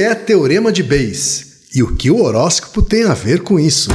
[0.00, 3.88] é Teorema de Bayes e o que o horóscopo tem a ver com isso.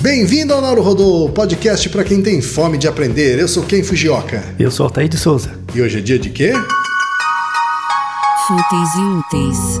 [0.00, 3.38] Bem-vindo ao Nauro Rodô, podcast para quem tem fome de aprender.
[3.38, 4.42] Eu sou Ken Fujioka.
[4.58, 5.58] Eu sou Altair de Souza.
[5.74, 6.52] E hoje é dia de quê?
[8.48, 9.80] Fúteis e úteis.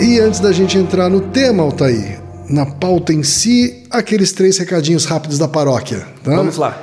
[0.00, 5.04] E antes da gente entrar no tema, Altair, na pauta em si, aqueles três recadinhos
[5.04, 6.36] rápidos da paróquia, tá?
[6.36, 6.80] Vamos lá.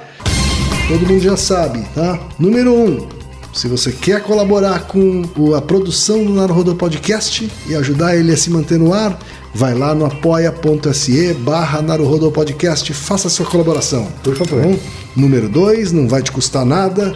[0.88, 2.20] Todo mundo já sabe, tá?
[2.38, 3.08] Número um,
[3.56, 5.24] se você quer colaborar com
[5.56, 9.18] a produção do Naruhodô Podcast e ajudar ele a se manter no ar,
[9.54, 11.82] vai lá no apoia.se barra
[12.34, 14.08] Podcast, faça a sua colaboração.
[14.22, 14.78] Por favor.
[15.16, 17.16] Número dois, não vai te custar nada,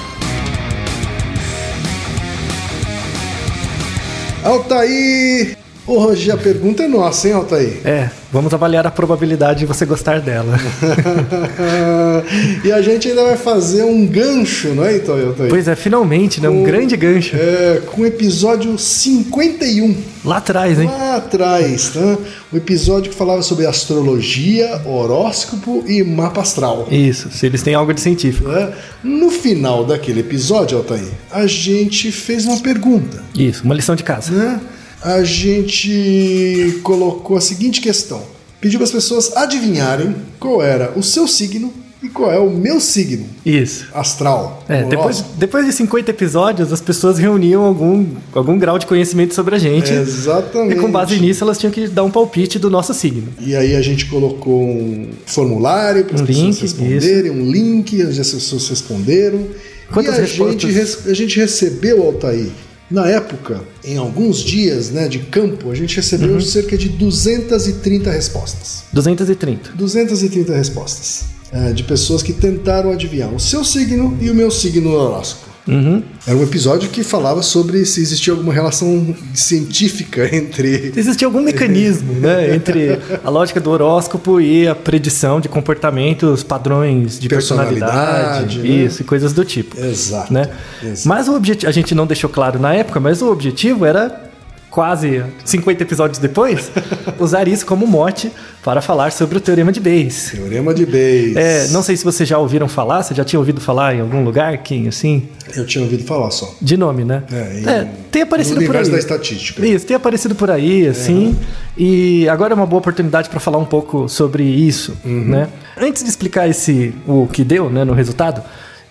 [4.43, 5.60] Altair!
[5.87, 7.79] Hoje a pergunta é nossa, hein, Altair?
[7.83, 10.55] É, vamos avaliar a probabilidade de você gostar dela.
[12.63, 15.49] e a gente ainda vai fazer um gancho, não é, então, Altair?
[15.49, 16.47] pois é, finalmente, né?
[16.47, 17.35] Um Com- grande gancho.
[17.35, 19.97] É, com o episódio 51.
[20.23, 20.85] Lá atrás, hein?
[20.87, 22.17] Lá atrás, tá?
[22.53, 26.87] O episódio que falava sobre astrologia, horóscopo e mapa astral.
[26.91, 28.47] Isso, se eles têm algo de científico.
[28.49, 28.71] né?
[29.03, 33.23] No final daquele episódio, Altair, a gente fez uma pergunta.
[33.35, 34.31] Isso, uma lição de casa.
[34.31, 34.59] Né?
[35.03, 38.21] A gente colocou a seguinte questão:
[38.59, 42.79] pediu para as pessoas adivinharem qual era o seu signo e qual é o meu
[42.79, 43.85] signo Isso.
[43.93, 44.63] astral.
[44.67, 49.55] É, depois, depois de 50 episódios, as pessoas reuniam algum, algum grau de conhecimento sobre
[49.55, 49.91] a gente.
[49.93, 50.77] Exatamente.
[50.77, 53.27] E com base nisso, elas tinham que dar um palpite do nosso signo.
[53.39, 58.01] E aí a gente colocou um formulário para as Um pessoas link, responderem, um link,
[58.01, 59.47] as pessoas responderam.
[59.91, 60.61] Quantas e a respostas?
[60.71, 62.47] gente, a gente recebeu, Altair,
[62.91, 66.41] na época, em alguns dias né, de campo, a gente recebeu Uhum.
[66.41, 68.83] cerca de 230 respostas.
[68.93, 69.71] 230.
[69.75, 71.23] 230 respostas.
[71.53, 75.50] é, de pessoas que tentaram adivinhar o seu signo e o meu signo no horóscopo.
[75.67, 76.01] Uhum.
[76.25, 82.13] Era um episódio que falava sobre se existia alguma relação científica entre Existia algum mecanismo
[82.13, 88.59] né, entre a lógica do horóscopo e a predição de comportamentos, padrões de Personalidade, personalidade,
[88.59, 88.67] né?
[88.67, 89.79] isso, e coisas do tipo.
[89.79, 90.33] Exato.
[90.33, 90.49] Né?
[90.83, 91.07] Exato.
[91.07, 94.30] Mas o objetivo, a gente não deixou claro na época, mas o objetivo era
[94.71, 96.71] quase 50 episódios depois
[97.19, 98.31] usar isso como mote
[98.63, 100.31] para falar sobre o teorema de Bayes.
[100.33, 101.35] Teorema de Bayes.
[101.35, 104.23] É, não sei se vocês já ouviram falar, você já tinha ouvido falar em algum
[104.23, 106.55] lugar, quem assim, Eu tinha ouvido falar só.
[106.61, 107.21] de nome, né?
[107.31, 108.89] É, em- tem aparecido no por aí.
[108.89, 109.65] da estatística.
[109.65, 111.35] Isso, tem aparecido por aí, assim.
[111.77, 115.25] E agora é uma boa oportunidade para falar um pouco sobre isso, Uhum.
[115.25, 115.49] né?
[115.77, 118.41] Antes de explicar esse o que deu, né, no resultado,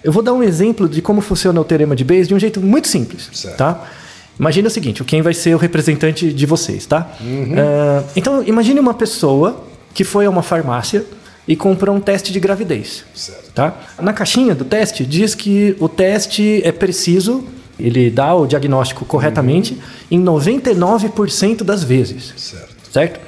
[0.05, 2.61] eu vou dar um exemplo de como funciona o teorema de Bayes de um jeito
[2.61, 3.57] muito simples, Certo.
[3.57, 3.83] tá?
[4.39, 7.11] Imagina o seguinte, quem vai ser o representante de vocês, tá?
[7.21, 7.55] Uhum.
[7.59, 11.05] Ah, então, imagine uma pessoa que foi a uma farmácia
[11.47, 13.05] e comprou um teste de gravidez.
[13.15, 13.53] Certo.
[13.53, 13.75] Tá?
[14.01, 17.45] Na caixinha do teste diz que o teste é preciso,
[17.79, 19.79] ele dá o diagnóstico corretamente
[20.11, 22.33] em 99% das vezes.
[22.37, 22.75] Certo.
[22.93, 23.21] Certo?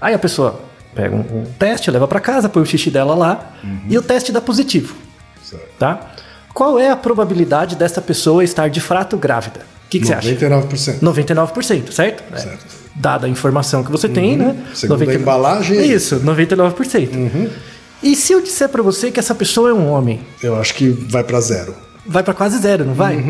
[0.00, 0.60] Aí a pessoa
[0.94, 3.54] pega um, um teste, leva para casa, põe o xixi dela lá
[3.88, 4.94] e o teste dá positivo.
[5.42, 5.64] certo.
[5.78, 6.12] Tá?
[6.52, 9.60] Qual é a probabilidade dessa pessoa estar de fato grávida?
[9.96, 10.34] O que, que você acha?
[10.34, 11.00] 99%.
[11.00, 12.22] 99%, certo?
[12.32, 12.82] É, Certo.
[12.94, 14.54] Dada a informação que você tem, né?
[14.74, 17.48] Segundo a embalagem, é Isso, 99%.
[18.02, 20.20] E se eu disser para você que essa pessoa é um homem?
[20.42, 21.74] Eu acho que vai para zero.
[22.06, 23.22] vai para quase zero, não vai?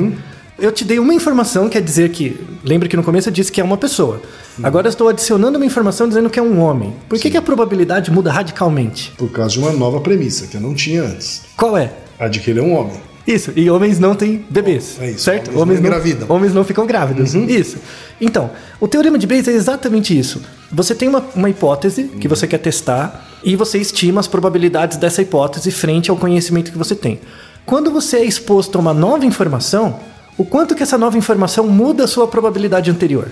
[0.59, 2.39] Eu te dei uma informação, quer dizer que.
[2.63, 4.21] Lembra que no começo eu disse que é uma pessoa.
[4.63, 6.95] Agora eu estou adicionando uma informação dizendo que é um homem.
[7.09, 9.13] Por que, que a probabilidade muda radicalmente?
[9.19, 11.43] Por causa de uma nova premissa que eu não tinha antes.
[11.57, 11.93] Qual é?
[12.19, 13.01] A de que ele é um homem.
[13.27, 14.97] Isso, e homens não têm bebês.
[15.01, 15.57] É isso, certo?
[15.57, 16.27] homens não engravidam.
[16.29, 17.35] Homens não ficam grávidos.
[17.35, 17.79] Isso.
[18.21, 20.43] Então, o teorema de Bayes é exatamente isso.
[20.71, 25.23] Você tem uma, uma hipótese que você quer testar e você estima as probabilidades dessa
[25.23, 27.21] hipótese frente ao conhecimento que você tem.
[27.65, 30.01] Quando você é exposto a uma nova informação,
[30.37, 33.31] o quanto que essa nova informação muda a sua probabilidade anterior.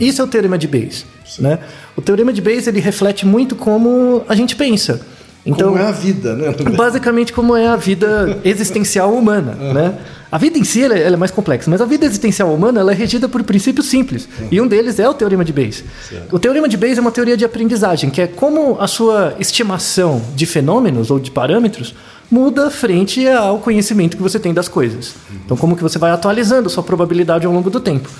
[0.00, 1.04] Isso é o teorema de Bayes.
[1.38, 1.58] Né?
[1.96, 5.00] O teorema de Bayes ele reflete muito como a gente pensa.
[5.48, 6.54] Então, Como é a vida, né?
[6.76, 9.98] basicamente como é a vida existencial humana, né?
[10.30, 12.92] A vida em si ela, ela é mais complexa, mas a vida existencial humana ela
[12.92, 14.28] é regida por princípios simples.
[14.50, 15.82] E um deles é o teorema de Bayes.
[16.30, 20.20] O teorema de Bayes é uma teoria de aprendizagem, que é como a sua estimação
[20.36, 21.94] de fenômenos ou de parâmetros
[22.30, 25.14] muda frente ao conhecimento que você tem das coisas.
[25.46, 28.10] Então, como que você vai atualizando sua probabilidade ao longo do tempo.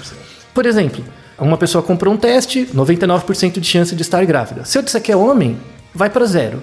[0.55, 1.05] Por exemplo,
[1.39, 4.65] uma pessoa comprou um teste, 99% de chance de estar grávida.
[4.65, 5.59] Se eu disser que é homem,
[5.95, 6.63] vai para zero.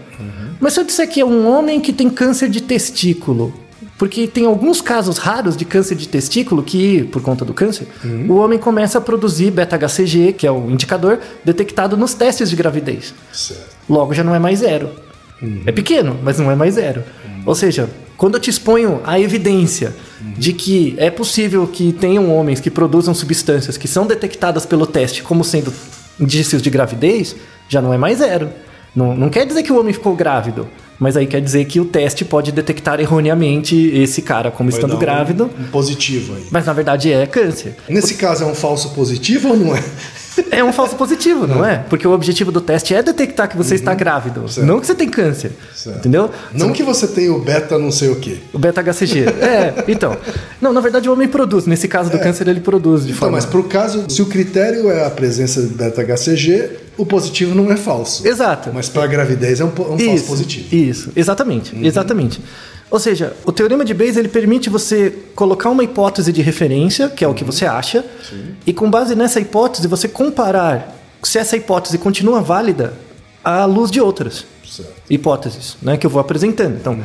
[0.59, 3.53] Mas se eu disser que é um homem que tem câncer de testículo,
[3.97, 7.87] porque tem alguns casos raros de câncer de testículo que, por conta do câncer,
[8.27, 13.13] o homem começa a produzir beta-HCG, que é o indicador detectado nos testes de gravidez.
[13.31, 13.75] Certo.
[13.89, 14.89] Logo já não é mais zero.
[15.65, 17.03] É pequeno, mas não é mais zero.
[17.45, 19.93] Ou seja, quando eu te exponho a evidência
[20.37, 25.21] de que é possível que tenham homens que produzam substâncias que são detectadas pelo teste
[25.21, 25.71] como sendo
[26.19, 27.35] indícios de gravidez,
[27.67, 28.49] já não é mais zero.
[28.95, 31.85] Não, não quer dizer que o homem ficou grávido, mas aí quer dizer que o
[31.85, 36.45] teste pode detectar erroneamente esse cara como Vai estando um- grávido, Um positivo aí.
[36.49, 37.75] mas na verdade é câncer.
[37.89, 39.83] Nesse caso é um falso positivo ou não é?
[40.51, 41.77] É um falso positivo, não é?
[41.89, 44.47] Porque o objetivo do teste é detectar que você está grávido, Uhum.
[44.47, 44.67] Certo.
[44.67, 45.51] não que você tem câncer.
[45.75, 45.99] Certo.
[45.99, 46.29] Entendeu?
[46.53, 48.37] Não que você tenha o beta não sei o quê.
[48.53, 49.25] O beta-HCG.
[49.41, 50.17] é, então.
[50.61, 51.65] Não, na verdade o homem produz.
[51.65, 53.37] Nesse caso do câncer, ele produz de Então, forma.
[53.37, 57.75] mas pro caso, se o critério é a presença de beta-HCG, o positivo não é
[57.77, 58.27] falso.
[58.27, 58.69] Exato.
[58.73, 60.75] Mas para gravidez é um, po- um falso Isso, positivo.
[60.75, 61.83] Isso, exatamente, Uhum.
[61.85, 62.41] exatamente.
[62.95, 67.25] Ou seja, o teorema de Bayes ele permite você colocar uma hipótese de referência, que
[67.25, 67.35] é o Uhum.
[67.35, 68.05] que você acha,
[68.65, 72.93] e com base nessa hipótese você comparar se essa hipótese continua válida
[73.43, 74.93] à luz de outras Certo.
[75.09, 76.77] hipóteses, né, que eu vou apresentando.
[76.79, 76.97] Então,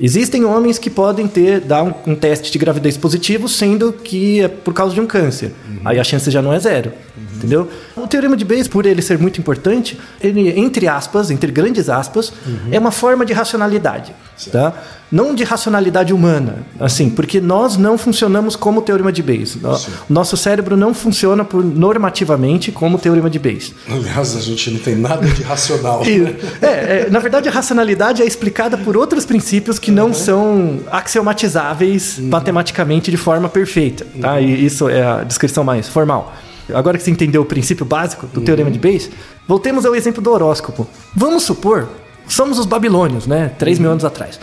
[0.00, 4.48] existem homens que podem ter dar um, um teste de gravidez positivo, sendo que é
[4.48, 5.52] por causa de um câncer.
[5.84, 6.90] Aí a chance já não é zero,
[7.38, 7.68] entendeu?
[7.96, 12.32] O teorema de Bayes, por ele ser muito importante, ele entre aspas, entre grandes aspas,
[12.70, 14.12] é uma forma de racionalidade,
[14.52, 14.74] tá?
[15.10, 19.56] Não de racionalidade humana, assim, porque nós não funcionamos como o teorema de Bayes.
[19.56, 23.72] O nosso cérebro não funciona por normativamente como o teorema de Bayes.
[23.90, 26.02] Aliás, a gente não tem nada de racional.
[26.08, 30.80] E, é, é, na verdade, a racionalidade é explicada por outros princípios que não são
[30.90, 34.06] axiomatizáveis matematicamente de forma perfeita.
[34.20, 34.40] Tá?
[34.40, 36.34] E isso é a descrição mais formal.
[36.74, 39.10] Agora que você entendeu o princípio básico do teorema de Bayes,
[39.46, 40.86] voltemos ao exemplo do horóscopo.
[41.14, 41.88] Vamos supor,
[42.28, 43.52] somos os babilônios, né?
[43.58, 44.38] 3 mil anos atrás.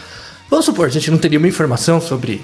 [0.50, 2.42] Vamos supor, a gente não teria uma informação sobre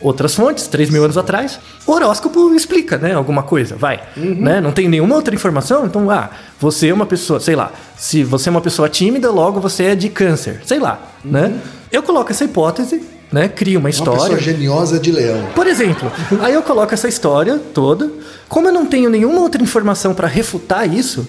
[0.00, 1.58] outras fontes, 3 mil anos atrás.
[1.86, 3.14] O horóscopo explica, né?
[3.14, 4.00] Alguma coisa, vai.
[4.16, 4.60] Né?
[4.60, 8.48] Não tem nenhuma outra informação, então, ah, você é uma pessoa, sei lá, se você
[8.48, 11.58] é uma pessoa tímida, logo você é de câncer, sei lá, né?
[11.90, 13.48] Eu coloco essa hipótese, né?
[13.48, 14.20] Crio uma Uma história.
[14.36, 15.48] pessoa geniosa de leão.
[15.54, 16.10] Por exemplo,
[16.40, 18.10] aí eu coloco essa história toda.
[18.48, 21.28] Como eu não tenho nenhuma outra informação para refutar isso,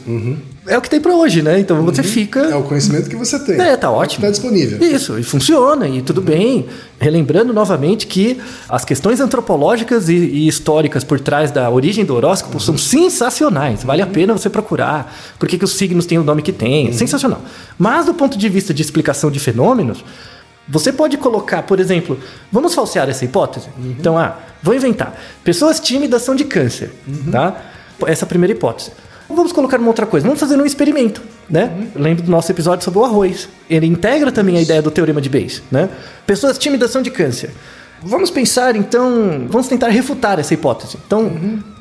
[0.66, 1.60] é o que tem para hoje, né?
[1.60, 2.40] Então você fica.
[2.40, 3.60] É o conhecimento que você tem.
[3.60, 4.24] É, tá ótimo.
[4.24, 4.80] Tá disponível.
[4.82, 6.68] Isso, e funciona, e tudo bem.
[6.98, 12.58] Relembrando novamente que as questões antropológicas e, e históricas por trás da origem do horóscopo
[12.58, 13.84] são sensacionais.
[13.84, 15.14] Vale a pena você procurar.
[15.38, 16.94] Por que, que os signos têm o nome que têm?
[16.94, 17.42] Sensacional.
[17.78, 20.06] Mas do ponto de vista de explicação de fenômenos,
[20.70, 22.20] você pode colocar, por exemplo,
[22.52, 23.68] vamos falsear essa hipótese?
[23.80, 25.20] Então, ah, vou inventar.
[25.44, 26.92] Pessoas tímidas são de câncer,
[27.32, 27.60] tá?
[28.06, 28.92] Essa é a primeira hipótese.
[29.28, 30.26] Vamos colocar uma outra coisa.
[30.26, 31.72] Vamos fazer um experimento, né?
[31.96, 33.50] Lembra do nosso episódio sobre o arroz.
[33.70, 35.90] Ele integra também a ideia do teorema de Bayes, né?
[36.26, 37.52] Pessoas tímidas são de câncer.
[38.02, 40.98] Vamos pensar, então, vamos tentar refutar essa hipótese.
[41.06, 41.32] Então,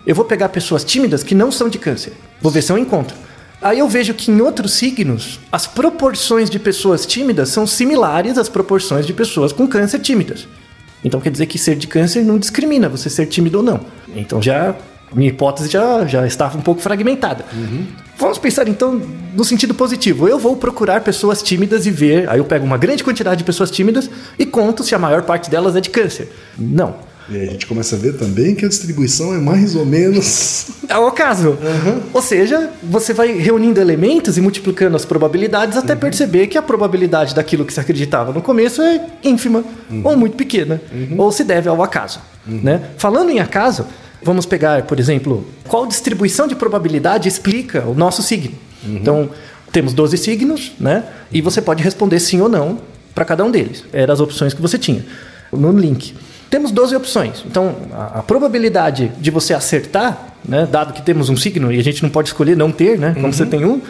[0.06, 2.12] eu vou pegar pessoas tímidas que não são de câncer.
[2.40, 3.16] Vou ver se eu encontro.
[3.60, 8.48] Aí eu vejo que em outros signos, as proporções de pessoas tímidas são similares às
[8.48, 10.46] proporções de pessoas com câncer tímidas.
[11.04, 13.80] Então quer dizer que ser de câncer não discrimina você ser tímido ou não.
[14.14, 14.74] Então já
[15.12, 17.44] minha hipótese já, já estava um pouco fragmentada.
[18.16, 19.00] Vamos pensar então
[19.34, 20.28] no sentido positivo.
[20.28, 22.28] Eu vou procurar pessoas tímidas e ver.
[22.28, 25.48] Aí eu pego uma grande quantidade de pessoas tímidas e conto se a maior parte
[25.48, 26.30] delas é de câncer.
[26.58, 26.96] Não.
[27.30, 30.68] E aí a gente começa a ver também que a distribuição é mais ou menos.
[30.88, 31.58] É o caso.
[32.14, 37.34] Ou seja, você vai reunindo elementos e multiplicando as probabilidades até perceber que a probabilidade
[37.34, 39.62] daquilo que se acreditava no começo é ínfima,
[40.02, 40.80] ou muito pequena,
[41.18, 42.20] ou se deve ao acaso.
[42.46, 42.82] Né?
[42.96, 43.84] Falando em acaso,
[44.22, 48.54] vamos pegar, por exemplo, qual distribuição de probabilidade explica o nosso signo.
[48.84, 49.28] Então,
[49.70, 51.04] temos 12 signos, né?
[51.30, 52.80] E você pode responder sim ou não
[53.14, 53.84] para cada um deles.
[53.92, 55.04] Eram as opções que você tinha
[55.52, 56.14] no link.
[56.50, 57.44] Temos 12 opções.
[57.46, 61.84] Então, a, a probabilidade de você acertar, né, dado que temos um signo e a
[61.84, 63.80] gente não pode escolher não ter, né, como você tem um,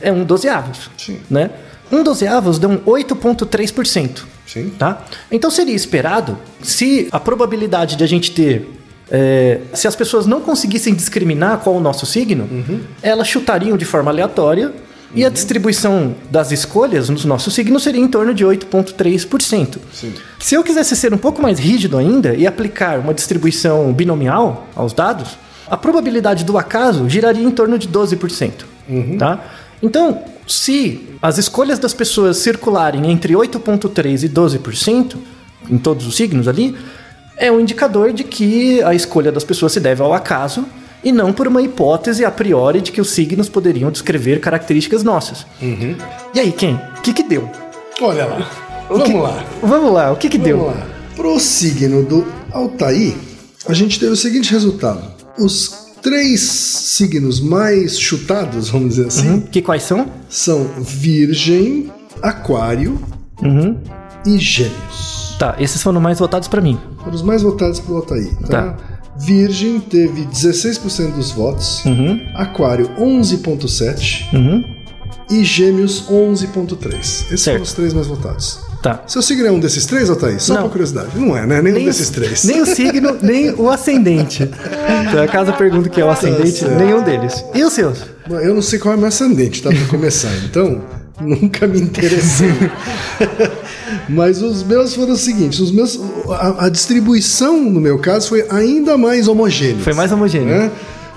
[0.00, 0.90] é um dozeavos.
[0.96, 1.18] Sim.
[1.28, 1.50] Né?
[1.90, 4.22] Um dozeavos dá um 8,3%.
[4.46, 4.70] Sim.
[4.78, 5.04] Tá?
[5.30, 8.68] Então seria esperado, se a probabilidade de a gente ter.
[9.10, 12.48] é, se as pessoas não conseguissem discriminar qual o nosso signo,
[13.02, 14.72] elas chutariam de forma aleatória
[15.16, 19.78] E a distribuição das escolhas nos nossos signos seria em torno de 8,3%.
[19.90, 20.12] Sim.
[20.38, 24.92] Se eu quisesse ser um pouco mais rígido ainda e aplicar uma distribuição binomial aos
[24.92, 25.38] dados,
[25.70, 28.52] a probabilidade do acaso giraria em torno de 12%.
[29.18, 29.42] Tá?
[29.82, 35.16] Então, se as escolhas das pessoas circularem entre 8,3% e 12%,
[35.70, 36.76] em todos os signos ali,
[37.38, 40.66] é um indicador de que a escolha das pessoas se deve ao acaso
[41.06, 45.46] e não por uma hipótese a priori de que os signos poderiam descrever características nossas.
[46.34, 46.74] E aí, quem?
[46.98, 47.48] O que, que deu?
[48.02, 48.50] Olha lá.
[48.90, 49.44] O Vamos que- lá.
[49.62, 50.58] Vamos lá, o que, que deu?
[50.58, 50.86] Vamos lá.
[51.14, 53.14] Pro signo do Altair,
[53.68, 55.02] a gente teve o seguinte resultado.
[55.38, 59.40] Os três signos mais chutados, vamos dizer assim, Uhum.
[59.42, 60.06] Que quais são?
[60.28, 61.90] são Virgem,
[62.22, 63.00] Aquário
[63.42, 63.76] Uhum.
[64.26, 65.36] e Gêmeos.
[65.38, 66.78] Tá, esses foram mais votados pra mim.
[66.98, 68.34] Foram os mais votados pelo Altair.
[68.48, 68.48] Tá?
[68.72, 68.76] Tá.
[69.18, 72.20] Virgem teve 16% dos votos, Uhum.
[72.34, 74.64] Aquário 11,7% Uhum.
[75.30, 77.26] e Gêmeos 11,3%.
[77.32, 77.54] Esses Certo.
[77.56, 78.60] foram os três mais votados.
[78.82, 79.02] Tá.
[79.06, 80.40] Seu signo é um desses três, Altair?
[80.40, 80.62] Só Não.
[80.64, 81.08] por curiosidade.
[81.18, 81.60] Não é, né?
[81.62, 82.44] Nenhum o- desses três.
[82.44, 84.42] Nem o signo, nem o ascendente.
[85.08, 86.74] Então, acaso pergunta que é o ascendente, certo.
[86.76, 87.42] nenhum deles.
[87.54, 87.98] E os seus?
[88.28, 89.70] Eu não sei qual é o meu ascendente, tá?
[89.70, 90.30] Pra começar.
[90.44, 90.82] Então,
[91.20, 92.50] nunca me interessei.
[94.08, 95.98] Mas os meus foram os seguintes: os meus,
[96.30, 99.82] a, a distribuição, no meu caso, foi ainda mais homogênea.
[99.82, 100.48] Foi mais homogêneo.
[100.48, 100.70] né?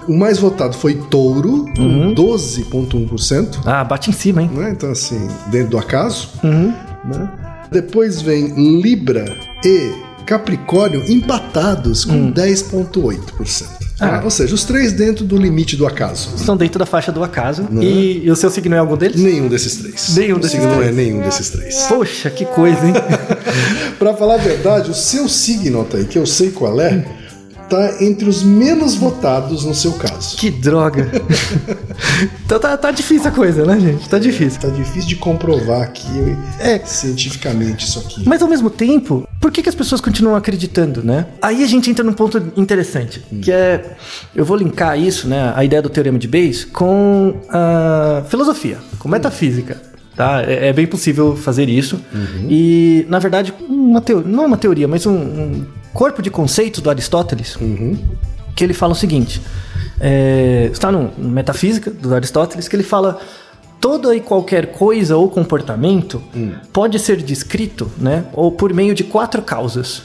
[0.07, 2.15] O mais votado foi Touro, Uhum.
[2.15, 3.59] com 12,1%.
[3.65, 4.49] Ah, bate em cima, hein?
[4.53, 4.71] Né?
[4.71, 5.19] Então, assim,
[5.51, 6.29] dentro do acaso.
[6.43, 6.73] Uhum.
[7.05, 7.29] né?
[7.71, 9.25] Depois vem Libra
[9.63, 9.91] e
[10.25, 13.65] Capricórnio empatados com 10,8%.
[13.99, 14.21] Ah.
[14.23, 16.29] Ou seja, os três dentro do limite do acaso.
[16.35, 17.67] Estão dentro da faixa do acaso.
[17.81, 19.19] E, e o seu signo é algum deles?
[19.21, 20.15] Nenhum desses três.
[20.15, 20.95] Nenhum O desses signo não é três.
[20.95, 21.75] nenhum desses três.
[21.89, 22.93] Poxa, que coisa, hein?
[23.99, 27.05] Pra falar a verdade, o seu signo, Altair, que eu sei qual é,
[27.69, 30.35] tá entre os menos votados no seu caso.
[30.37, 31.09] que droga.
[32.45, 34.09] então tá, tá difícil a coisa, né, gente?
[34.09, 34.59] Tá difícil.
[34.59, 36.79] Tá difícil de comprovar aqui É.
[36.79, 38.23] cientificamente isso aqui.
[38.27, 41.27] Mas ao mesmo tempo, por que, que as pessoas continuam acreditando, né?
[41.41, 43.95] Aí a gente entra num ponto interessante, que é.
[44.35, 45.53] Eu vou linkar isso, né?
[45.55, 49.81] A ideia do teorema de Bayes com a filosofia, com metafísica.
[50.15, 50.41] Tá?
[50.43, 51.97] É, é bem possível fazer isso.
[52.49, 54.21] E, na verdade, uma teo...
[54.25, 57.57] não uma teoria, mas um, um corpo de conceitos do Aristóteles
[58.59, 59.41] que ele fala o seguinte:
[59.99, 63.19] é, está no Metafísica do Aristóteles, que ele fala
[63.79, 66.21] toda e qualquer coisa ou comportamento
[66.73, 70.03] pode ser descrito, né, ou por meio de quatro causas.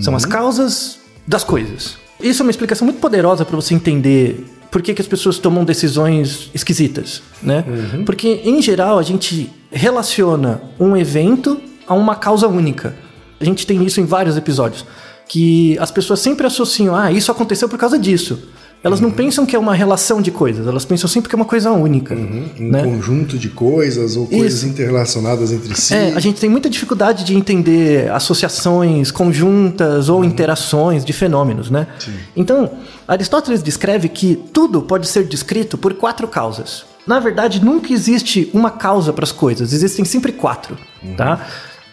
[0.00, 1.96] São as causas das coisas.
[2.20, 5.64] Isso é uma explicação muito poderosa para você entender por que, que as pessoas tomam
[5.64, 7.62] decisões esquisitas, né?
[8.06, 12.96] Porque em geral a gente relaciona um evento a uma causa única.
[13.38, 14.86] A gente tem isso em vários episódios.
[15.32, 18.38] Que as pessoas sempre associam, ah, isso aconteceu por causa disso.
[18.84, 21.46] Elas não pensam que é uma relação de coisas, elas pensam sempre que é uma
[21.46, 22.14] coisa única.
[22.14, 22.82] Um né?
[22.82, 24.66] conjunto de coisas ou coisas Isso.
[24.66, 25.94] interrelacionadas entre si.
[25.94, 31.86] É, a gente tem muita dificuldade de entender associações conjuntas ou interações de fenômenos, né?
[32.34, 32.70] Então,
[33.06, 36.84] Aristóteles descreve que tudo pode ser descrito por quatro causas.
[37.06, 40.76] Na verdade, nunca existe uma causa para as coisas, existem sempre quatro,
[41.16, 41.46] tá?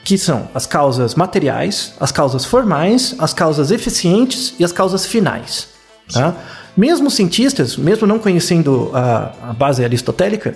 [0.03, 5.68] Que são as causas materiais, as causas formais, as causas eficientes e as causas finais,
[6.12, 6.34] tá?
[6.75, 10.56] Mesmo os cientistas, mesmo não conhecendo a, a base aristotélica,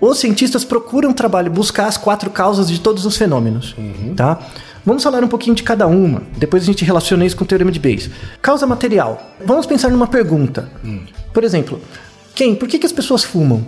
[0.00, 3.74] os cientistas procuram trabalho buscar as quatro causas de todos os fenômenos,
[4.16, 4.38] tá?
[4.84, 6.22] Vamos falar um pouquinho de cada uma.
[6.38, 8.08] Depois a gente relaciona isso com o teorema de Bayes.
[8.40, 9.20] Causa material.
[9.44, 10.70] Vamos pensar numa pergunta.
[11.34, 11.80] Por exemplo,
[12.34, 12.54] quem?
[12.54, 13.64] Por que, que as pessoas fumam?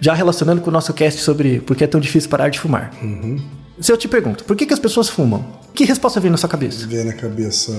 [0.00, 2.92] Já relacionando com o nosso cast sobre por que é tão difícil parar de fumar.
[3.80, 5.44] Se eu te pergunto, por que, que as pessoas fumam?
[5.74, 6.86] Que resposta vem na sua cabeça?
[6.86, 7.72] Vê na cabeça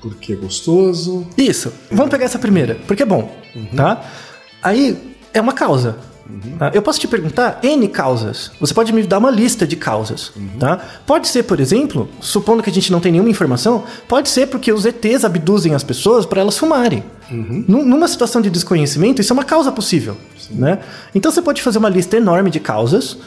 [0.00, 1.26] porque é gostoso.
[1.36, 1.72] Isso.
[1.90, 3.30] Vamos pegar essa primeira, porque é bom,
[3.76, 4.02] tá?
[4.62, 4.96] Aí
[5.34, 5.96] é uma causa.
[6.58, 6.70] tá?
[6.74, 8.50] Eu posso te perguntar N causas.
[8.60, 10.78] Você pode me dar uma lista de causas, tá?
[11.06, 14.72] Pode ser, por exemplo, supondo que a gente não tem nenhuma informação, pode ser porque
[14.72, 17.02] os ETs abduzem as pessoas para elas fumarem.
[17.30, 20.16] Num- Numa situação de desconhecimento, isso é uma causa possível,
[20.50, 20.78] né?
[21.14, 23.18] Então você pode fazer uma lista enorme de causas.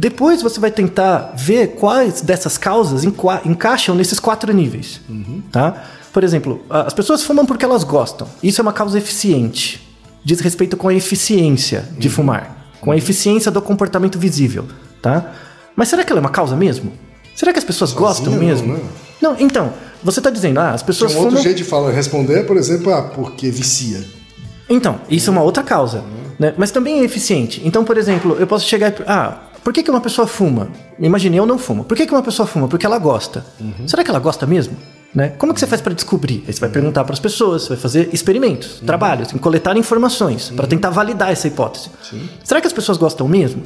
[0.00, 4.98] Depois você vai tentar ver quais dessas causas enqua- encaixam nesses quatro níveis,
[5.52, 5.74] tá?
[6.10, 8.26] Por exemplo, as pessoas fumam porque elas gostam.
[8.42, 9.86] Isso é uma causa eficiente.
[10.24, 14.64] Diz respeito com a eficiência de fumar, com a eficiência do comportamento visível,
[15.02, 15.32] tá?
[15.76, 16.94] Mas será que ela é uma causa mesmo?
[17.36, 18.72] Será que as pessoas gostam não, mesmo?
[18.72, 18.80] né?
[19.20, 19.70] Não, então,
[20.02, 21.42] você está dizendo, ah, as Tem pessoas um outro fumam...
[21.42, 24.02] jeito de falar, responder, por exemplo, ah, porque vicia.
[24.66, 26.02] Então, isso é uma outra causa,
[26.38, 26.54] né?
[26.56, 27.60] Mas também é eficiente.
[27.66, 28.94] Então, por exemplo, eu posso chegar e...
[29.06, 30.68] Ah, por que, que uma pessoa fuma?
[30.98, 31.84] Imagine, eu não fumo.
[31.84, 32.66] Por que, que uma pessoa fuma?
[32.68, 33.44] Porque ela gosta.
[33.86, 34.76] Será que ela gosta mesmo?
[35.14, 35.30] Né?
[35.30, 36.44] Como que você faz para descobrir?
[36.46, 39.76] Aí você vai perguntar para as pessoas, você vai fazer experimentos, trabalhos, tem que coletar
[39.76, 41.90] informações para tentar validar essa hipótese.
[42.44, 43.62] Será que as pessoas gostam mesmo?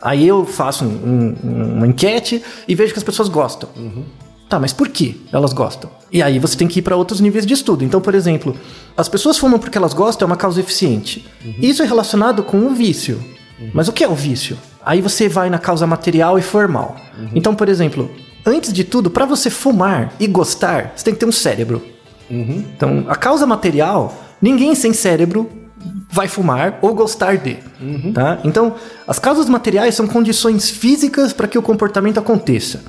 [0.00, 3.68] Aí eu faço um- um- uma enquete e vejo que as pessoas gostam.
[4.48, 5.90] Tá, mas por que elas gostam?
[6.12, 7.82] E aí você tem que ir para outros níveis de estudo.
[7.84, 8.54] Então, por exemplo,
[8.96, 11.26] as pessoas fumam porque elas gostam é uma causa eficiente.
[11.60, 13.20] Isso é relacionado com o vício.
[13.72, 14.56] Mas o que é o vício?
[14.84, 16.96] Aí você vai na causa material e formal.
[17.34, 18.10] Então, por exemplo,
[18.44, 21.82] antes de tudo, para você fumar e gostar, você tem que ter um cérebro.
[22.30, 25.48] Então, a causa material, ninguém sem cérebro
[26.10, 27.58] vai fumar ou gostar de.
[28.12, 28.38] Tá?
[28.44, 28.74] Então,
[29.06, 32.82] as causas materiais são condições físicas para que o comportamento aconteça.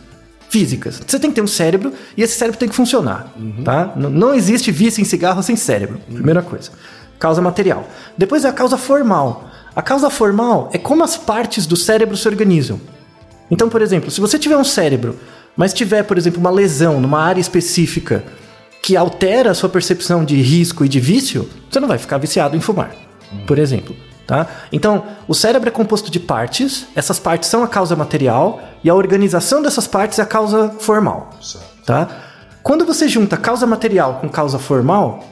[0.50, 1.02] Físicas.
[1.06, 3.32] Você tem que ter um cérebro e esse cérebro tem que funcionar.
[3.66, 3.94] Tá?
[3.98, 6.00] N- Não existe vício em cigarro sem cérebro.
[6.12, 6.72] Primeira coisa.
[7.20, 7.88] Causa material.
[8.18, 9.47] Depois é a causa formal.
[9.78, 12.82] A causa formal é como as partes do cérebro se organizam.
[13.52, 15.20] Então, por exemplo, se você tiver um cérebro,
[15.56, 18.24] mas tiver, por exemplo, uma lesão numa área específica
[18.82, 22.58] que altera a sua percepção de risco e de vício, você não vai ficar viciado
[22.58, 22.90] em fumar,
[23.46, 23.96] por exemplo.
[24.26, 24.48] Tá?
[24.72, 28.96] Então, o cérebro é composto de partes, essas partes são a causa material e a
[28.96, 31.30] organização dessas partes é a causa formal.
[31.86, 32.10] Tá?
[32.64, 35.24] Quando você junta causa material com causa formal,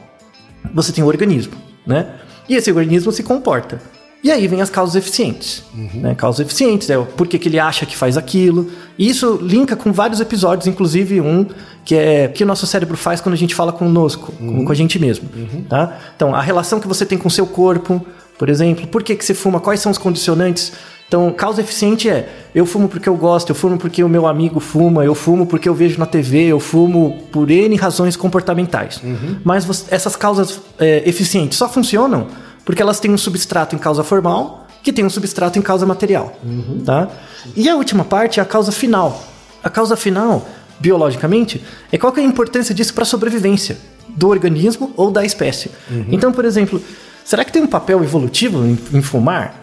[0.71, 2.13] você tem o organismo, né?
[2.47, 3.94] E esse organismo se comporta.
[4.25, 5.61] E aí vem as causas eficientes.
[5.93, 6.15] Né?
[6.15, 8.71] Causas eficientes é o porquê que ele acha que faz aquilo.
[8.97, 11.45] E isso linka com vários episódios, inclusive um
[11.85, 14.71] que é o que o nosso cérebro faz quando a gente fala conosco, com, com
[14.71, 15.29] a gente mesmo.
[15.69, 15.95] Tá?
[16.15, 18.03] Então, a relação que você tem com o seu corpo,
[18.39, 20.71] por exemplo, por que, que você fuma, quais são os condicionantes.
[21.07, 24.59] Então, causa eficiente é eu fumo porque eu gosto, eu fumo porque o meu amigo
[24.59, 28.99] fuma, eu fumo porque eu vejo na TV, eu fumo por N razões comportamentais.
[29.43, 32.25] Mas você- essas causas é, eficientes só funcionam
[32.65, 36.37] porque elas têm um substrato em causa formal que tem um substrato em causa material.
[36.85, 37.09] Tá?
[37.55, 39.23] E a última parte é a causa final.
[39.63, 40.47] A causa final,
[40.79, 43.77] biologicamente, é qual que é a importância disso para a sobrevivência
[44.09, 45.71] do organismo ou da espécie.
[46.11, 46.79] Então, por exemplo,
[47.23, 49.55] será que tem um papel evolutivo em, em fumar?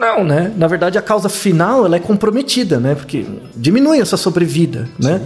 [0.00, 0.52] Não, né?
[0.56, 2.94] Na verdade, a causa final ela é comprometida, né?
[2.94, 3.24] Porque
[3.54, 5.20] diminui a sua sobrevida, né?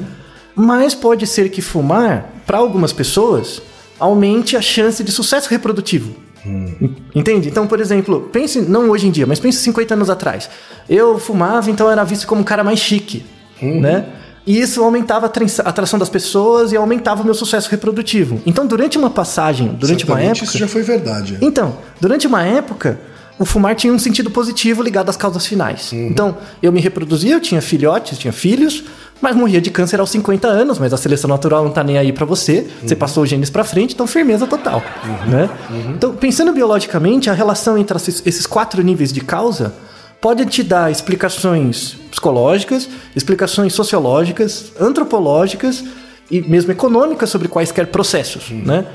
[0.55, 3.63] Mas pode ser que fumar, para algumas pessoas,
[3.99, 6.15] aumente a chance de sucesso reprodutivo.
[6.45, 7.49] En- Entende?
[7.49, 10.49] Então, por exemplo, pense, não hoje em dia, mas pense 50 anos atrás.
[10.89, 13.25] Eu fumava, então era visto como um cara mais chique,
[13.61, 14.07] né?
[14.45, 18.41] E isso aumentava a atra- a atração das pessoas e aumentava o meu sucesso reprodutivo.
[18.45, 20.45] Então, durante uma passagem, durante uma Certamente época.
[20.51, 21.39] Isso já foi verdade.
[21.41, 22.99] Então, durante uma época,
[23.39, 25.93] o fumar tinha um sentido positivo ligado às causas finais.
[25.93, 28.83] Então, eu me reproduzia, eu tinha filhotes, tinha filhos,
[29.23, 32.13] mas morria de câncer aos 50 anos, mas a seleção natural não tá nem aí
[32.13, 32.67] pra você.
[32.83, 34.83] Você passou os genes pra frente, então firmeza total,
[35.29, 35.49] né?
[35.95, 39.73] Então, pensando biologicamente, a relação entre esses esses quatro níveis de causa
[40.21, 45.85] pode te dar explicações psicológicas, explicações sociológicas, antropológicas
[46.31, 48.87] e mesmo econômicas sobre quaisquer processos, né?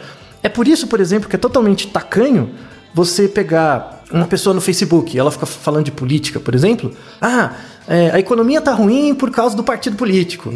[0.43, 2.51] É por isso, por exemplo, que é totalmente tacanho
[2.93, 6.91] você pegar uma pessoa no Facebook e ela fica falando de política, por exemplo.
[7.21, 7.51] Ah,
[7.87, 10.51] é, a economia tá ruim por causa do partido político.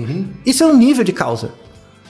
[0.45, 1.51] Isso é um nível de causa.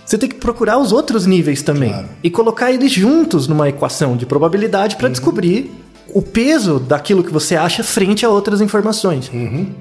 [0.06, 2.08] Você tem que procurar os outros níveis também Claro.
[2.24, 5.72] e colocar eles juntos numa equação de probabilidade para descobrir
[6.14, 9.32] o peso daquilo que você acha frente a outras informações.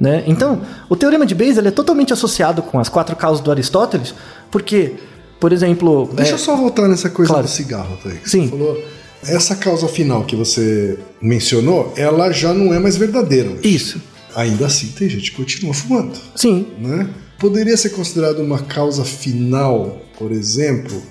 [0.01, 0.23] Né?
[0.29, 4.15] Então, o teorema de Bayes ele é totalmente associado com as quatro causas do Aristóteles,
[4.51, 4.95] porque,
[5.41, 7.47] por exemplo, Deixa é, eu só voltar nessa coisa Claro.
[7.49, 8.45] do cigarro, tá aí, que Sim.
[8.45, 8.79] Você falou.
[9.23, 13.51] Essa causa final que você mencionou, ela já não é mais verdadeira.
[13.63, 14.01] isso,
[14.35, 17.09] Ainda assim, tem gente que continua fumando, sim, né?
[17.39, 21.03] Poderia ser considerado uma causa final, por exemplo,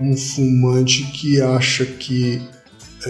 [0.00, 2.40] um fumante que acha que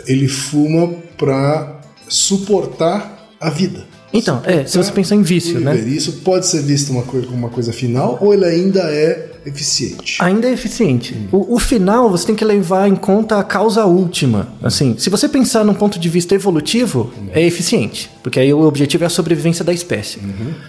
[0.06, 3.84] ele fuma para suportar a vida.
[4.12, 5.76] Então, é, se você pensar em vício, né?
[5.76, 10.22] Isso pode ser visto uma como uma coisa final ou ele ainda é eficiente?
[10.22, 11.28] Ainda é eficiente.
[11.32, 14.48] O, o final você tem que levar em conta a causa última.
[14.62, 19.04] Assim, se você pensar num ponto de vista evolutivo, é eficiente, porque aí o objetivo
[19.04, 20.20] é a sobrevivência da espécie.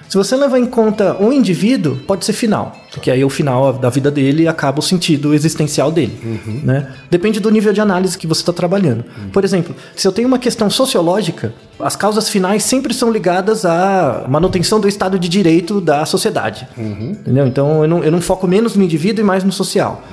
[0.08, 3.90] Se você levar em conta um indivíduo, pode ser final, porque aí o final da
[3.90, 6.18] vida dele acaba o sentido existencial dele.
[6.64, 6.88] Né?
[7.10, 9.04] Depende do nível de análise que você está trabalhando.
[9.32, 14.26] Por exemplo, se eu tenho uma questão sociológica, as causas finais sempre são ligadas à
[14.28, 16.68] manutenção do estado de direito da sociedade.
[16.78, 17.48] Entendeu?
[17.48, 20.04] Então eu não, eu não foco menos no indivíduo e mais no social.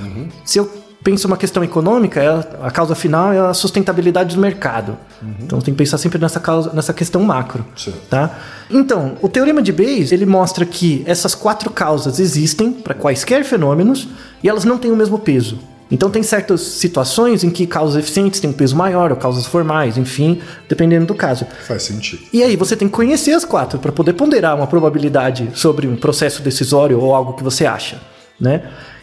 [0.44, 0.70] Se eu
[1.06, 4.98] penso uma questão econômica, a, causa final é a sustentabilidade do mercado.
[5.40, 7.64] Então tem que pensar sempre nessa, causa, nessa questão macro.
[8.10, 8.36] Tá?
[8.68, 14.08] Então, o teorema de Bayes ele mostra que essas quatro causas existem para quaisquer fenômenos
[14.42, 15.60] e elas não têm o mesmo peso.
[15.90, 19.96] Então tem certas situações em que causas eficientes têm um peso maior ou causas formais,
[19.96, 21.46] enfim, dependendo do caso.
[21.66, 22.22] Faz sentido.
[22.32, 25.96] E aí você tem que conhecer as quatro para poder ponderar uma probabilidade sobre um
[25.96, 28.00] processo decisório ou algo que você acha,
[28.40, 28.62] né?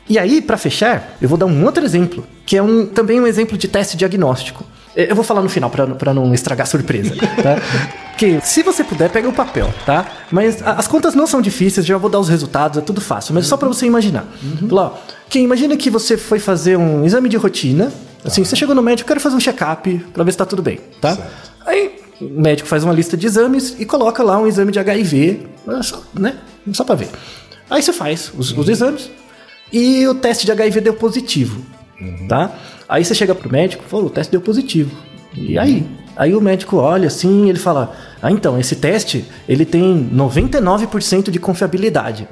[0.09, 3.27] E aí, para fechar, eu vou dar um outro exemplo, que é um, também um
[3.27, 4.65] exemplo de teste diagnóstico.
[4.95, 7.57] Eu vou falar no final pra não estragar a surpresa, tá?
[8.15, 10.05] Que se você puder, pega o papel, tá?
[10.29, 13.47] Mas as contas não são difíceis, já vou dar os resultados, é tudo fácil, mas
[13.47, 14.27] só pra você imaginar.
[14.69, 17.91] Fala, ó, que imagina que você foi fazer um exame de rotina,
[18.23, 20.79] assim, você chegou no médico, quero fazer um check-up pra ver se tá tudo bem,
[21.01, 21.17] tá?
[21.65, 25.47] Aí o médico faz uma lista de exames e coloca lá um exame de HIV,
[25.67, 26.37] é só, né?
[26.71, 27.09] Só pra ver.
[27.67, 29.09] Aí você faz os, os exames
[29.71, 31.65] e o teste de HIV deu positivo,
[32.29, 32.51] tá?
[32.87, 34.95] Aí você chega pro médico, falou, o teste deu positivo.
[35.35, 35.83] E aí?
[36.15, 41.39] Aí o médico olha assim, ele fala: "Ah, então, esse teste, ele tem 99% de
[41.39, 42.27] confiabilidade".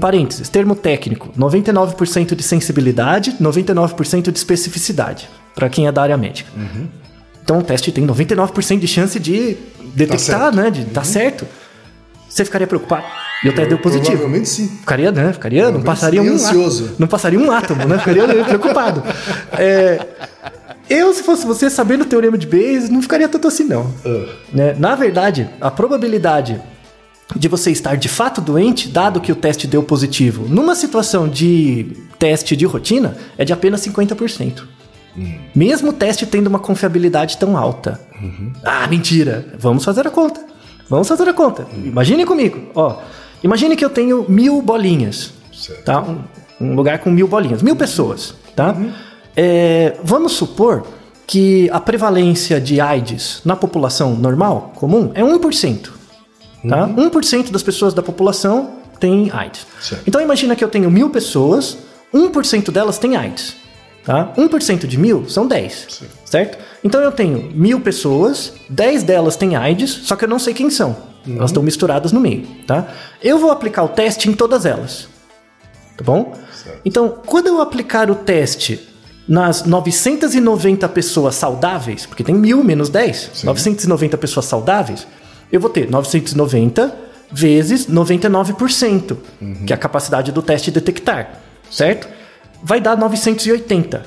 [0.00, 6.50] Parênteses, termo técnico: 99% de sensibilidade, 99% de especificidade, para quem é da área médica.
[7.42, 9.56] Então o teste tem 99% de chance de
[9.94, 10.56] detectar, certo.
[10.56, 11.46] né, de tá certo.
[12.28, 13.04] Você ficaria preocupado?
[13.42, 14.18] E o teste deu positivo.
[14.18, 14.68] Provavelmente sim.
[14.68, 15.32] Ficaria, né?
[15.32, 16.64] Ficaria, não passaria um seria átomo.
[16.64, 16.96] ansioso.
[16.98, 17.98] Não passaria um átomo, né?
[17.98, 19.02] Ficaria preocupado.
[19.58, 20.06] É,
[20.90, 23.94] eu, se fosse você, sabendo o teorema de Bayes, não ficaria tanto assim, não.
[24.04, 24.26] Ah.
[24.52, 24.74] Né?
[24.78, 26.60] Na verdade, a probabilidade
[27.36, 31.96] de você estar de fato doente, dado que o teste deu positivo, numa situação de
[32.18, 34.64] teste de rotina, é de apenas 50%.
[35.54, 38.00] Mesmo o teste tendo uma confiabilidade tão alta.
[38.64, 39.46] Ah, mentira.
[39.58, 40.40] Vamos fazer a conta.
[40.88, 41.66] Vamos fazer a conta.
[41.84, 42.70] Imagine comigo.
[42.74, 42.96] Ó,
[43.42, 45.32] imagine que eu tenho mil bolinhas.
[45.52, 45.84] Certo.
[45.84, 46.00] Tá?
[46.00, 46.22] Um,
[46.60, 47.62] um lugar com mil bolinhas.
[47.62, 48.34] Mil pessoas.
[48.56, 48.74] Tá?
[49.36, 50.86] É, vamos supor
[51.26, 55.90] que a prevalência de AIDS na população normal, comum, é 1%.
[56.68, 56.88] Tá?
[56.88, 59.66] 1% das pessoas da população tem AIDS.
[59.80, 60.02] Certo.
[60.06, 61.78] Então imagina que eu tenho mil pessoas,
[62.12, 63.56] 1% delas tem AIDS.
[64.04, 64.32] Tá?
[64.36, 66.02] 1% de mil são 10.
[66.24, 66.58] Certo?
[66.82, 70.68] Então eu tenho mil pessoas, 10 delas têm AIDS, só que eu não sei quem
[70.68, 70.96] são.
[71.28, 72.46] Elas estão misturadas no meio.
[72.66, 72.88] Tá?
[73.22, 75.08] Eu vou aplicar o teste em todas elas.
[75.96, 76.34] Tá bom?
[76.84, 78.89] Então, quando eu aplicar o teste
[79.30, 85.06] nas 990 pessoas saudáveis, porque tem mil menos 10, 990 pessoas saudáveis,
[85.52, 86.92] eu vou ter 990
[87.30, 89.16] vezes 99%,
[89.64, 92.08] que é a capacidade do teste detectar, certo?
[92.60, 94.04] Vai dar 980.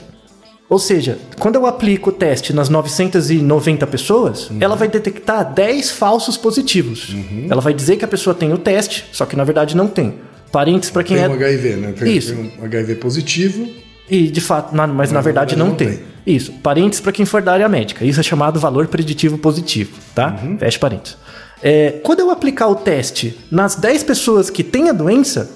[0.69, 6.35] Ou seja, quando eu aplico o teste nas 990 pessoas, ela vai detectar 10 falsos
[6.35, 7.15] positivos.
[7.49, 10.15] Ela vai dizer que a pessoa tem o teste, só que na verdade não tem.
[10.51, 11.93] Parênteses para quem Tem é um HIV, né?
[11.93, 12.35] Tem, Isso.
[12.35, 13.83] tem um HIV positivo.
[14.09, 15.99] E de fato, na- mas na verdade não tem.
[16.25, 16.51] Isso.
[16.63, 18.05] Parênteses para quem for da área médica.
[18.05, 20.35] Isso é chamado valor preditivo positivo, tá?
[20.59, 21.17] Fecha parênteses.
[21.61, 25.51] É, quando eu aplicar o teste nas 10 pessoas que têm a doença,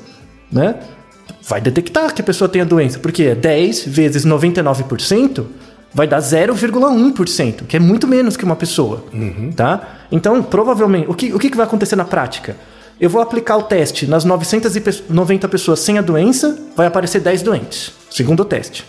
[0.51, 0.75] né?
[1.49, 5.45] Vai detectar que a pessoa tem a doença, porque é 10 vezes 99%
[5.93, 9.05] vai dar 0,1%, que é muito menos que uma pessoa,
[9.55, 9.81] tá?
[10.11, 12.55] Então, provavelmente, o que, o que vai acontecer na prática?
[12.99, 17.91] Eu vou aplicar o teste nas 990 pessoas sem a doença, vai aparecer 10 doentes,
[18.09, 18.83] segundo o teste.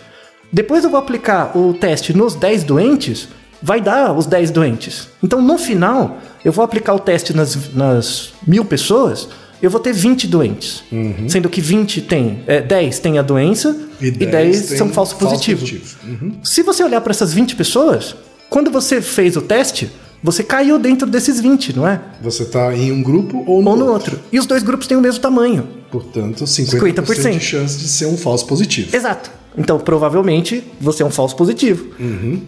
[0.51, 3.27] Depois eu vou aplicar o teste nos 10 doentes,
[3.61, 5.09] vai dar os 10 doentes.
[5.21, 9.29] Então, no final, eu vou aplicar o teste nas, nas mil pessoas,
[9.61, 10.83] eu vou ter 20 doentes.
[11.29, 15.59] Sendo que 20 tem, é, 10 tem a doença e 10, tem são falso positivo.
[15.59, 15.97] positivo.
[16.03, 16.33] Uhum.
[16.43, 18.15] Se você olhar para essas 20 pessoas,
[18.49, 19.91] quando você fez o teste,
[20.23, 21.99] você caiu dentro desses 20, não é?
[22.21, 24.19] Você tá em um grupo ou no, Ou no outro.
[24.31, 25.67] E os dois grupos têm o mesmo tamanho.
[25.91, 27.31] Portanto, 50%, 50%.
[27.31, 28.95] de chance de ser um falso positivo.
[28.95, 29.31] Exato.
[29.57, 31.87] Então, provavelmente, você é um falso positivo.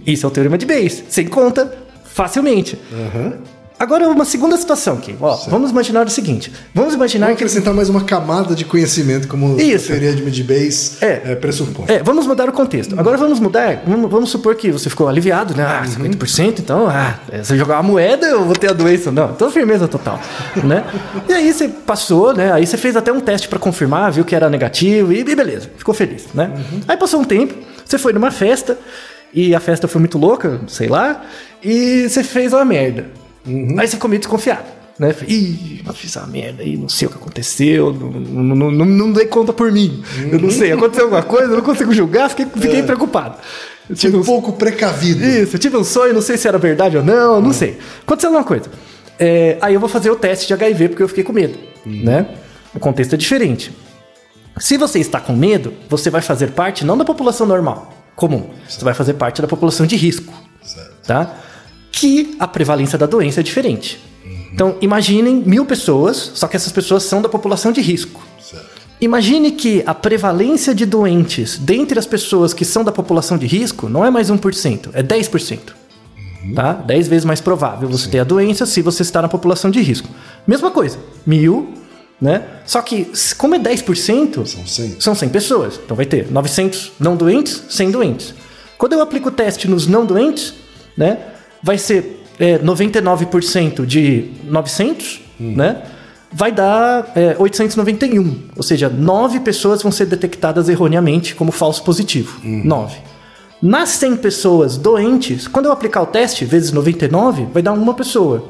[0.06, 1.04] Isso é o teorema de Bayes.
[1.10, 1.74] Sem conta,
[2.06, 2.78] facilmente.
[3.82, 5.16] Agora, uma segunda situação aqui.
[5.20, 6.54] Ó, vamos imaginar o seguinte.
[6.72, 7.44] Vamos imaginar Vamos que...
[7.44, 9.86] acrescentar mais uma camada de conhecimento, como Isso.
[9.86, 11.32] a teoria de Mid-Base É.
[11.32, 11.86] é, pressupõe.
[11.88, 12.94] É, vamos mudar o contexto.
[13.00, 13.82] Agora vamos mudar.
[13.88, 15.66] Vamos, vamos supor que você ficou aliviado, né?
[15.66, 19.12] Ah, 50%, então, ah, é, se eu jogar uma moeda, eu vou ter a doença.
[19.12, 20.20] Não, então firmeza total,
[20.64, 20.86] né?
[21.28, 22.52] E aí você passou, né?
[22.52, 25.68] Aí você fez até um teste pra confirmar, viu que era negativo e, e beleza,
[25.76, 26.52] ficou feliz, né?
[26.88, 28.78] Aí passou um tempo, você foi numa festa
[29.34, 31.24] e a festa foi muito louca, sei lá,
[31.64, 33.20] e você fez uma merda.
[33.46, 34.66] Aí você ficou meio desconfiado.
[35.00, 35.16] Né?
[35.28, 38.12] Ih, eu fiz uma merda aí, não sei o que aconteceu, não,
[38.44, 40.04] não, não, não, dei conta por mim.
[40.32, 43.38] Eu não sei, aconteceu alguma coisa, eu não consigo julgar, fiquei, fiquei preocupado.
[43.90, 45.26] Eu tive um um, pouco precavido.
[45.26, 47.80] isso, eu tive um sonho, não sei se era verdade ou não, não sei.
[48.04, 48.70] Aconteceu alguma coisa.
[49.18, 52.28] É, aí eu vou fazer o teste de HIV porque eu fiquei com medo, né?
[52.74, 53.76] O contexto é diferente.
[54.60, 58.50] Se você está com medo, você vai fazer parte não da população normal, comum.
[58.68, 61.08] Você vai fazer parte da população de risco, Certo.
[61.08, 61.36] tá?
[61.92, 64.00] Que a prevalência da doença é diferente.
[64.54, 68.22] Então, imaginem mil pessoas, só que essas pessoas são da população de risco.
[68.42, 68.66] Certo.
[69.00, 73.88] Imagine que a prevalência de doentes dentre as pessoas que são da população de risco
[73.88, 75.60] não é mais 1%, é 10%.
[76.56, 76.74] Tá?
[76.74, 80.10] 10 vezes mais provável você ter a doença se você está na população de risco.
[80.46, 81.74] Mesma coisa, mil,
[82.20, 82.44] né?
[82.66, 84.96] Só que, como é 10%, São 100.
[85.00, 85.80] são 100 pessoas.
[85.84, 88.34] Então vai ter 900 não doentes, 100 doentes.
[88.78, 90.54] Quando eu aplico o teste nos não doentes,
[90.98, 91.20] né?
[91.64, 95.84] Vai ser é, 99% de 900, né?
[96.34, 98.50] Vai dar é, 891.
[98.56, 102.40] Ou seja, 9 pessoas vão ser detectadas erroneamente como falso positivo.
[102.44, 102.98] 9.
[103.62, 108.50] Nas 100 pessoas doentes, quando eu aplicar o teste vezes 99, vai dar uma pessoa.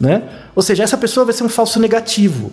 [0.00, 0.22] Né?
[0.54, 2.50] Ou seja, essa pessoa vai ser um falso negativo.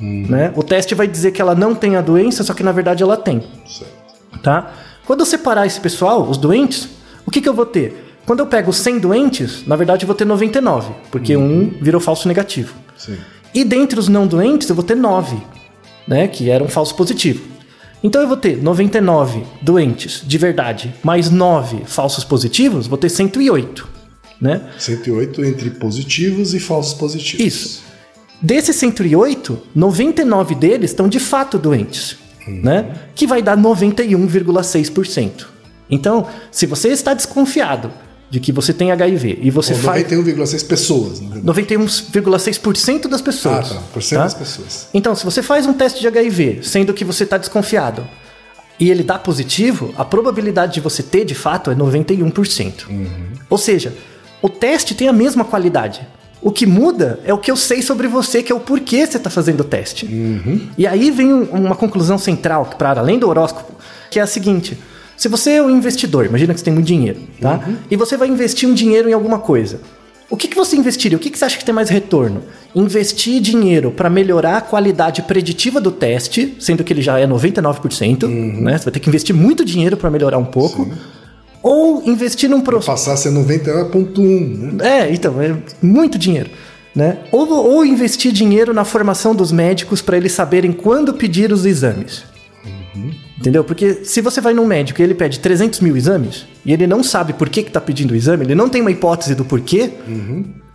[0.00, 0.50] Né?
[0.56, 3.18] O teste vai dizer que ela não tem a doença, só que na verdade ela
[3.18, 3.42] tem.
[3.66, 4.40] Certo.
[4.42, 4.72] Tá?
[5.06, 6.88] Quando eu separar esse pessoal, os doentes,
[7.26, 8.09] o que, que eu vou ter?
[8.30, 12.28] Quando eu pego 100 doentes, na verdade eu vou ter 99, porque um virou falso
[12.28, 12.76] negativo.
[12.96, 13.16] Sim.
[13.52, 15.36] E dentre os não doentes, eu vou ter 9,
[16.06, 16.28] né?
[16.28, 17.42] Que era um falso positivo.
[18.04, 23.88] Então eu vou ter 99 doentes de verdade, mais 9 falsos positivos, vou ter 108,
[24.40, 24.62] né?
[24.78, 27.44] 108 entre positivos e falsos positivos.
[27.44, 27.82] Isso.
[28.40, 32.16] Desses 108, 99 deles estão de fato doentes,
[32.46, 32.94] né?
[33.12, 35.46] Que vai dar 91,6%.
[35.90, 37.90] Então, se você está desconfiado
[38.30, 41.46] de que você tem HIV e você faz 91,6 pessoas, na verdade.
[41.62, 43.68] 91,6% das Ah, pessoas.
[43.70, 43.82] tá.
[43.92, 44.24] Por cento tá?
[44.24, 44.88] das pessoas.
[44.94, 48.06] Então, se você faz um teste de HIV, sendo que você está desconfiado,
[48.78, 52.86] e ele dá positivo, a probabilidade de você ter de fato é 91%.
[53.50, 53.92] Ou seja,
[54.40, 56.06] o teste tem a mesma qualidade.
[56.40, 59.18] O que muda é o que eu sei sobre você, que é o porquê você
[59.18, 60.08] está fazendo o teste.
[60.78, 63.74] E aí vem um- uma conclusão central, para além do horóscopo,
[64.10, 64.78] que é a seguinte:
[65.20, 67.60] se você é um investidor, imagina que você tem muito dinheiro, tá?
[67.90, 69.78] E você vai investir um dinheiro em alguma coisa.
[70.30, 71.18] O que, que você investiria?
[71.18, 72.42] O que, que você acha que tem mais retorno?
[72.74, 78.26] Investir dinheiro para melhorar a qualidade preditiva do teste, sendo que ele já é 99%,
[78.62, 78.78] né?
[78.78, 80.90] Você vai ter que investir muito dinheiro para melhorar um pouco.
[81.62, 82.86] Ou investir num processo.
[82.86, 85.00] Passar a ser 91,1, né?
[85.02, 86.48] É, então, é muito dinheiro.
[86.94, 87.18] Né?
[87.30, 92.24] Ou, ou investir dinheiro na formação dos médicos para eles saberem quando pedir os exames.
[93.40, 93.64] Entendeu?
[93.64, 97.02] Porque se você vai num médico e ele pede 300 mil exames e ele não
[97.02, 99.92] sabe por que está pedindo o exame, ele não tem uma hipótese do porquê,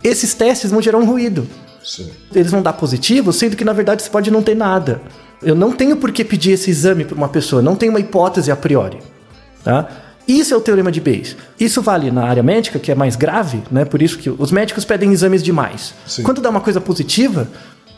[0.02, 1.46] esses testes vão gerar um ruído.
[1.84, 2.10] Sim.
[2.34, 5.00] Eles vão dar positivo, sendo que na verdade você pode não ter nada.
[5.40, 8.50] Eu não tenho por que pedir esse exame para uma pessoa, não tem uma hipótese
[8.50, 8.98] a priori.
[9.62, 9.88] Tá?
[10.26, 11.36] Isso é o teorema de Bayes.
[11.60, 13.84] Isso vale na área médica, que é mais grave, né?
[13.84, 15.94] Por isso que os médicos pedem exames demais.
[16.04, 16.24] Sim.
[16.24, 17.48] Quando dá uma coisa positiva,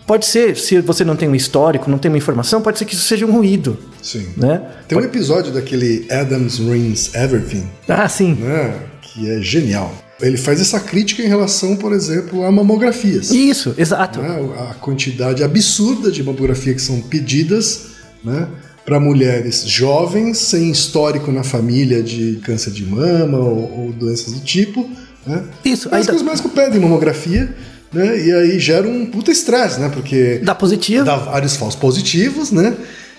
[0.09, 2.95] pode ser, se você não tem um histórico, não tem uma informação, pode ser que
[2.95, 3.77] isso seja um ruído.
[4.03, 4.27] Sim.
[4.37, 4.61] Né?
[4.89, 8.33] Tem um episódio daquele Adams Rings Everything, Ah, sim.
[8.35, 8.75] né?
[9.03, 9.95] Que é genial.
[10.21, 13.31] Ele faz essa crítica em relação, por exemplo, a mamografias.
[13.31, 14.21] Isso, exato.
[14.21, 14.41] né?
[14.71, 17.89] A quantidade absurda de mamografia que são pedidas,
[18.25, 18.49] né?
[18.85, 24.41] Para mulheres jovens, sem histórico na família de câncer de mama ou, ou doenças do
[24.41, 24.89] tipo.
[25.27, 25.45] Né?
[25.65, 27.55] Isso, Mas aí que os dá- médicos pedem mamografia,
[27.93, 28.19] né?
[28.27, 29.89] E aí gera um puta estresse, né?
[29.93, 31.05] Porque Dá positivo.
[31.05, 32.75] dá vários falsos positivos, né?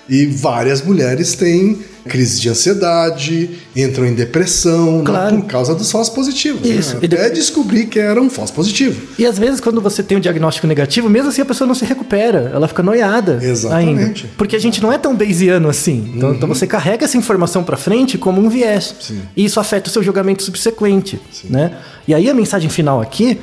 [0.07, 1.77] E várias mulheres têm
[2.07, 5.03] crise de ansiedade, entram em depressão, né?
[5.05, 5.35] Claro.
[5.37, 6.67] por causa dos falsos positivos.
[6.67, 6.93] Isso.
[6.93, 6.97] Né?
[6.97, 8.99] Até depois- descobrir que era um falso positivo.
[9.19, 11.85] E às vezes, quando você tem um diagnóstico negativo, mesmo assim a pessoa não se
[11.85, 13.37] recupera, ela fica noiada.
[13.39, 14.23] Exatamente.
[14.23, 14.33] Ainda.
[14.35, 16.11] Porque a gente não é tão bayesiano assim.
[16.15, 18.95] Então, então você carrega essa informação pra frente como um viés.
[18.99, 19.21] Sim.
[19.37, 21.19] E isso afeta o seu julgamento subsequente.
[21.47, 21.73] Né?
[22.07, 23.39] E aí a mensagem final aqui.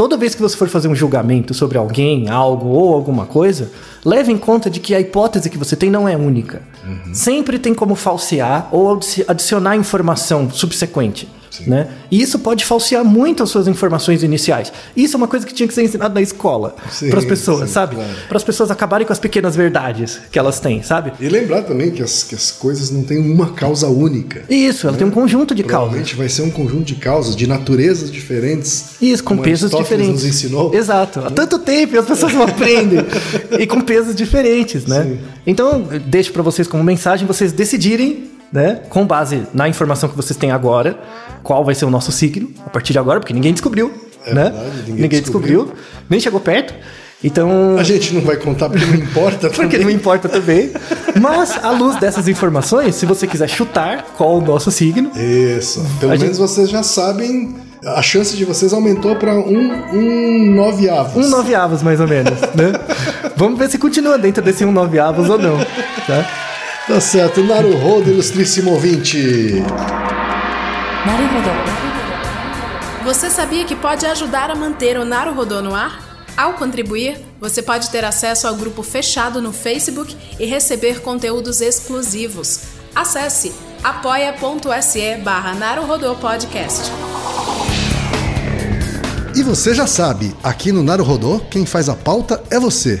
[0.00, 3.70] Toda vez que você for fazer um julgamento sobre alguém, algo ou alguma coisa,
[4.02, 6.62] leve em conta de que a hipótese que você tem não é única.
[7.12, 11.28] Sempre tem como falsear ou adici- adicionar informação subsequente.
[11.66, 11.88] Né?
[12.10, 14.72] E isso pode falsear muito as suas informações iniciais.
[14.96, 16.76] Isso é uma coisa que tinha que ser ensinado na escola
[17.08, 17.96] para as pessoas, sim, sabe?
[17.96, 18.10] claro.
[18.28, 21.12] Para as pessoas acabarem com as pequenas verdades que elas têm, sabe?
[21.18, 24.42] E lembrar também que as, que as coisas não têm uma causa única.
[24.48, 25.88] Isso, ela tem um conjunto de causas.
[25.88, 28.90] Provavelmente vai ser um conjunto de causas, de naturezas diferentes.
[29.00, 30.22] Isso, com pesos diferentes.
[30.22, 30.72] nos ensinou.
[30.74, 31.20] Exato.
[31.20, 33.00] Há tanto tempo e as pessoas não aprendem.
[33.58, 35.04] e com pesos diferentes, né?
[35.04, 35.18] Sim.
[35.46, 40.36] Então, deixo para vocês como mensagem vocês decidirem, né, com base na informação que vocês
[40.36, 40.98] têm agora,
[41.42, 43.92] qual vai ser o nosso signo a partir de agora, porque ninguém descobriu,
[44.26, 44.44] É né?
[44.50, 45.72] verdade, ninguém descobriu.
[46.08, 46.74] nem chegou perto.
[47.22, 49.80] Então, A gente não vai contar porque não importa porque também.
[49.84, 50.70] não importa também.
[51.20, 55.84] Mas, à luz dessas informações, se você quiser chutar qual o nosso signo, Isso.
[56.00, 57.56] Pelo menos vocês já sabem.
[57.84, 61.24] A chance de vocês aumentou para um, um nove avos.
[61.26, 62.72] um nove avos mais ou menos, né?
[63.36, 65.56] Vamos ver se continua dentro desse um nove avos ou não,
[66.06, 66.26] tá?
[66.86, 69.62] Tá certo, Naruhodo, ilustríssimo ouvinte.
[71.06, 71.50] Naruhodo.
[73.04, 76.10] Você sabia que pode ajudar a manter o Naruhodo no ar?
[76.36, 82.60] Ao contribuir, você pode ter acesso ao grupo fechado no Facebook e receber conteúdos exclusivos.
[82.94, 83.52] Acesse
[83.84, 85.54] apoia.se barra
[86.20, 86.90] Podcast.
[89.36, 93.00] E você já sabe, aqui no Naruhodô, quem faz a pauta é você.